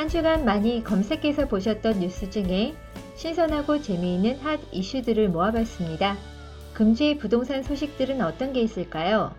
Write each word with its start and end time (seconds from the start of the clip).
한 0.00 0.08
주간 0.08 0.46
많이 0.46 0.82
검색해서 0.82 1.46
보셨던 1.46 2.00
뉴스 2.00 2.30
중에 2.30 2.74
신선하고 3.16 3.82
재미있는 3.82 4.38
핫 4.38 4.58
이슈들을 4.72 5.28
모아봤습니다. 5.28 6.16
금주의 6.72 7.18
부동산 7.18 7.62
소식들은 7.62 8.22
어떤 8.22 8.54
게 8.54 8.62
있을까요? 8.62 9.36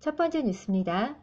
첫 0.00 0.16
번째 0.16 0.42
뉴스입니다. 0.42 1.16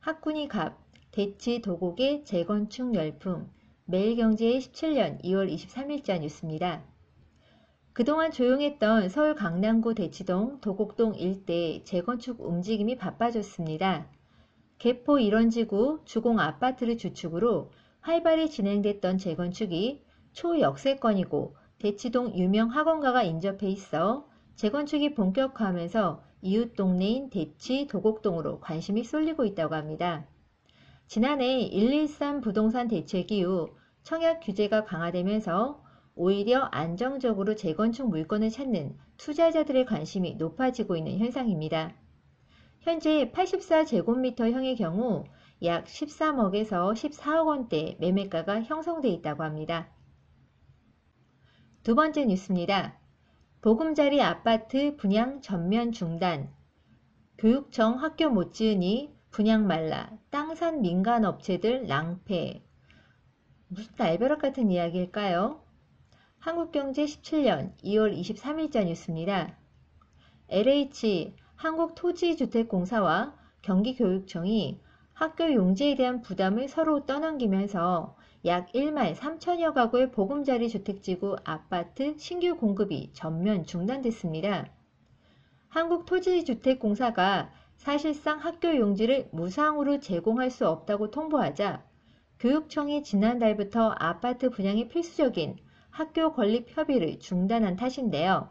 학군이 0.00 0.48
갑, 0.48 0.76
대치 1.10 1.62
도곡의 1.62 2.26
재건축 2.26 2.94
열풍, 2.94 3.48
매일경제의 3.86 4.60
17년 4.60 5.24
2월 5.24 5.50
23일자 5.50 6.20
뉴스입니다. 6.20 6.84
그동안 7.96 8.30
조용했던 8.30 9.08
서울 9.08 9.34
강남구 9.34 9.94
대치동, 9.94 10.60
도곡동 10.60 11.14
일대 11.14 11.82
재건축 11.84 12.42
움직임이 12.42 12.98
바빠졌습니다. 12.98 14.10
개포 14.76 15.14
1원지구 15.14 16.04
주공 16.04 16.38
아파트를 16.38 16.98
주축으로 16.98 17.70
활발히 18.02 18.50
진행됐던 18.50 19.16
재건축이 19.16 20.04
초역세권이고 20.32 21.56
대치동 21.78 22.34
유명 22.36 22.68
학원가가 22.68 23.22
인접해 23.22 23.66
있어 23.70 24.28
재건축이 24.56 25.14
본격화하면서 25.14 26.22
이웃 26.42 26.76
동네인 26.76 27.30
대치 27.30 27.86
도곡동으로 27.86 28.60
관심이 28.60 29.04
쏠리고 29.04 29.46
있다고 29.46 29.74
합니다. 29.74 30.26
지난해 31.06 31.70
113 31.72 32.42
부동산 32.42 32.88
대책 32.88 33.32
이후 33.32 33.70
청약 34.02 34.40
규제가 34.40 34.84
강화되면서 34.84 35.85
오히려 36.18 36.62
안정적으로 36.72 37.54
재건축 37.54 38.08
물건을 38.08 38.48
찾는 38.48 38.96
투자자들의 39.18 39.84
관심이 39.84 40.36
높아지고 40.36 40.96
있는 40.96 41.18
현상입니다. 41.18 41.94
현재 42.80 43.30
84제곱미터형의 43.32 44.78
경우 44.78 45.24
약 45.62 45.84
13억에서 45.84 46.94
14억 46.94 47.46
원대 47.46 47.98
매매가가 48.00 48.62
형성돼 48.62 49.10
있다고 49.10 49.42
합니다. 49.42 49.88
두 51.82 51.94
번째 51.94 52.24
뉴스입니다. 52.24 52.98
보금자리 53.60 54.22
아파트 54.22 54.96
분양 54.96 55.42
전면 55.42 55.92
중단. 55.92 56.50
교육청 57.36 58.02
학교 58.02 58.30
못 58.30 58.54
지으니 58.54 59.14
분양 59.30 59.66
말라. 59.66 60.16
땅산 60.30 60.80
민간 60.80 61.26
업체들 61.26 61.86
낭패. 61.86 62.62
무슨 63.68 63.92
날벼락 63.98 64.40
같은 64.40 64.70
이야기일까요? 64.70 65.65
한국경제 66.46 67.04
17년 67.06 67.72
2월 67.82 68.16
23일자 68.16 68.84
뉴스입니다. 68.84 69.56
LH 70.48 71.34
한국토지주택공사와 71.56 73.34
경기교육청이 73.62 74.80
학교 75.12 75.52
용지에 75.52 75.96
대한 75.96 76.22
부담을 76.22 76.68
서로 76.68 77.04
떠넘기면서 77.04 78.14
약 78.44 78.70
1만 78.70 79.16
3천여 79.16 79.74
가구의 79.74 80.12
보금자리 80.12 80.68
주택지구 80.68 81.34
아파트 81.42 82.16
신규 82.16 82.56
공급이 82.56 83.10
전면 83.12 83.66
중단됐습니다. 83.66 84.70
한국토지주택공사가 85.70 87.50
사실상 87.74 88.38
학교 88.38 88.76
용지를 88.76 89.30
무상으로 89.32 89.98
제공할 89.98 90.52
수 90.52 90.68
없다고 90.68 91.10
통보하자 91.10 91.84
교육청이 92.38 93.02
지난달부터 93.02 93.96
아파트 93.98 94.48
분양이 94.50 94.86
필수적인 94.86 95.65
학교 95.96 96.34
건립 96.34 96.66
협의를 96.76 97.20
중단한 97.20 97.76
탓인데요. 97.76 98.50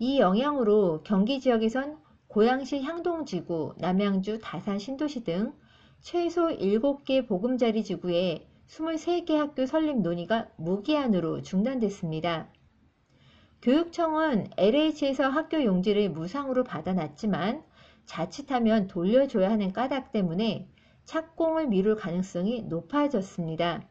이 0.00 0.18
영향으로 0.18 1.04
경기 1.04 1.38
지역에선 1.38 2.00
고양시 2.26 2.82
향동지구, 2.82 3.76
남양주 3.78 4.40
다산 4.42 4.80
신도시 4.80 5.22
등 5.22 5.52
최소 6.00 6.48
7개 6.48 7.28
보금자리 7.28 7.84
지구에 7.84 8.48
23개 8.66 9.34
학교 9.34 9.66
설립 9.66 10.00
논의가 10.00 10.48
무기한으로 10.56 11.42
중단됐습니다. 11.42 12.48
교육청은 13.62 14.50
LH에서 14.56 15.28
학교 15.28 15.62
용지를 15.62 16.10
무상으로 16.10 16.64
받아놨지만 16.64 17.62
자칫하면 18.04 18.88
돌려줘야 18.88 19.48
하는 19.48 19.72
까닭 19.72 20.10
때문에 20.10 20.68
착공을 21.04 21.68
미룰 21.68 21.94
가능성이 21.94 22.62
높아졌습니다. 22.62 23.86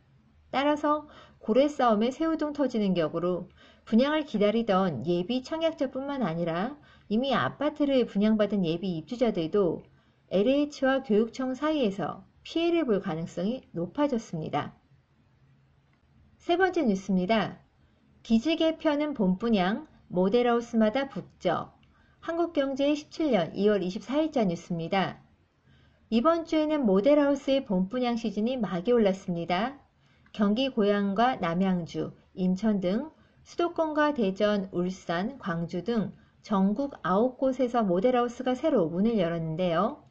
따라서 0.51 1.07
고래 1.47 1.69
싸움에 1.69 2.11
새우등 2.11 2.51
터지는 2.51 2.93
격으로 2.93 3.47
분양을 3.85 4.25
기다리던 4.25 5.07
예비 5.07 5.43
청약자뿐만 5.43 6.21
아니라 6.21 6.77
이미 7.07 7.33
아파트를 7.33 8.05
분양받은 8.05 8.65
예비 8.65 8.97
입주자들도 8.97 9.81
LH와 10.29 11.03
교육청 11.03 11.53
사이에서 11.53 12.25
피해를 12.43 12.85
볼 12.85 12.99
가능성이 12.99 13.61
높아졌습니다. 13.71 14.75
세 16.35 16.57
번째 16.57 16.83
뉴스입니다. 16.83 17.59
기지 18.23 18.57
개편은 18.57 19.13
봄분양, 19.13 19.87
모델하우스마다 20.09 21.07
북적. 21.07 21.79
한국경제 22.19 22.91
17년 22.91 23.53
2월 23.53 23.81
24일자 23.87 24.45
뉴스입니다. 24.45 25.23
이번 26.09 26.43
주에는 26.43 26.85
모델하우스의 26.85 27.63
봄분양 27.63 28.17
시즌이 28.17 28.57
막이 28.57 28.91
올랐습니다. 28.91 29.86
경기 30.37 30.69
고양과 30.69 31.37
남양주, 31.37 32.11
인천 32.35 32.79
등 32.79 33.09
수도권과 33.41 34.13
대전, 34.13 34.69
울산, 34.71 35.39
광주 35.39 35.83
등 35.83 36.13
전국 36.43 37.01
9곳에서 37.01 37.83
모델하우스가 37.83 38.53
새로 38.53 38.87
문을 38.87 39.17
열었는데요. 39.17 40.03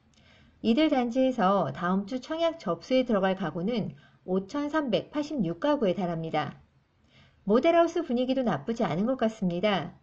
이들 0.62 0.88
단지에서 0.88 1.70
다음 1.72 2.06
주 2.06 2.20
청약 2.20 2.58
접수에 2.58 3.04
들어갈 3.04 3.36
가구는 3.36 3.94
5,386가구에 4.26 5.94
달합니다. 5.94 6.60
모델하우스 7.44 8.02
분위기도 8.02 8.42
나쁘지 8.42 8.82
않은 8.82 9.06
것 9.06 9.16
같습니다. 9.18 9.96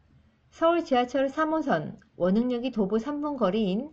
서울 0.52 0.86
지하철 0.86 1.28
3호선 1.28 1.98
원흥역이 2.16 2.72
도보 2.72 2.96
3분 2.96 3.38
거리인 3.38 3.92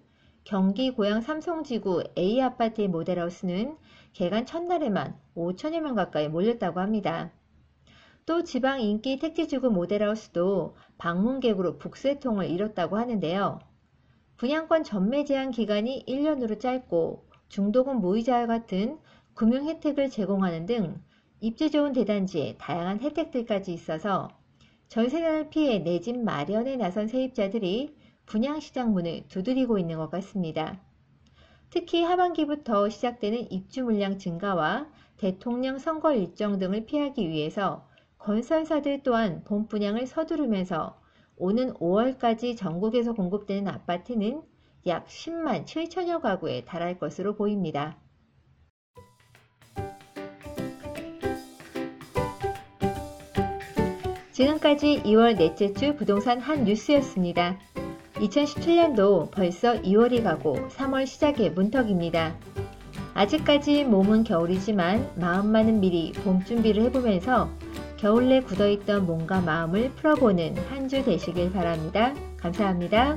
경기 0.50 0.91
고양 0.91 1.21
삼성지구 1.21 2.03
A아파트의 2.19 2.88
모델하우스는 2.88 3.77
개간 4.12 4.47
첫날에만 4.47 5.16
5천여 5.37 5.78
명 5.78 5.94
가까이 5.94 6.27
몰렸다고 6.27 6.81
합니다. 6.81 7.31
또 8.27 8.43
지방 8.43 8.81
인기 8.81 9.21
택지지구 9.21 9.71
모델하우스도 9.71 10.75
방문객으로 10.99 11.78
북새통을 11.78 12.50
이뤘다고 12.50 12.99
하는데요. 12.99 13.61
분양권 14.38 14.83
전매 14.83 15.25
제한 15.25 15.53
기간이 15.53 16.05
1년으로 16.09 16.59
짧고 16.59 17.28
중도금 17.49 18.00
무이자와 18.00 18.49
같은 18.49 18.99
금융 19.34 19.69
혜택을 19.69 20.11
제공하는 20.11 20.67
등 20.67 21.00
입지 21.38 21.71
좋은 21.71 21.93
대단지에 21.93 22.56
다양한 22.59 22.99
혜택들까지 22.99 23.72
있어서 23.72 24.27
전세난을 24.88 25.50
피해 25.50 25.78
내 25.78 26.00
집 26.00 26.19
마련에 26.19 26.75
나선 26.75 27.06
세입자들이 27.06 28.00
분양시장 28.30 28.92
문을 28.92 29.24
두드리고 29.26 29.78
있는 29.78 29.96
것 29.96 30.08
같습니다. 30.08 30.80
특히 31.68 32.04
하반기부터 32.04 32.88
시작되는 32.88 33.50
입주 33.50 33.82
물량 33.82 34.18
증가와 34.18 34.86
대통령 35.16 35.78
선거 35.78 36.14
일정 36.14 36.58
등을 36.60 36.86
피하기 36.86 37.28
위해서 37.28 37.88
건설사들 38.19 39.02
또한 39.02 39.42
본 39.44 39.66
분양을 39.66 40.06
서두르면서 40.06 40.96
오는 41.36 41.74
5월까지 41.74 42.56
전국에서 42.56 43.14
공급되는 43.14 43.66
아파트는 43.66 44.42
약 44.86 45.06
10만 45.08 45.64
7천여 45.64 46.20
가구에 46.20 46.64
달할 46.64 46.98
것으로 47.00 47.34
보입니다. 47.34 47.98
지금까지 54.30 55.02
2월 55.04 55.36
넷째 55.36 55.72
주 55.72 55.96
부동산 55.96 56.40
한 56.40 56.64
뉴스였습니다. 56.64 57.58
2017년도 58.20 59.31
벌써 59.31 59.75
2월이 59.82 60.22
가고 60.22 60.69
3월 60.69 61.06
시작의 61.06 61.52
문턱입니다. 61.52 62.34
아직까지 63.14 63.84
몸은 63.84 64.25
겨울이지만 64.25 65.12
마음만은 65.17 65.81
미리 65.81 66.12
봄 66.12 66.44
준비를 66.44 66.84
해보면서 66.84 67.50
겨울 67.96 68.28
내 68.28 68.40
굳어있던 68.40 69.06
몸과 69.06 69.40
마음을 69.40 69.90
풀어보는 69.90 70.56
한 70.69 70.88
주 70.88 71.05
되시길 71.05 71.52
바랍니다. 71.52 72.14
감사합니다. 72.38 73.17